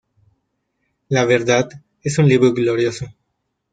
[1.09, 1.69] La verdad
[2.01, 3.05] es un libro glorioso.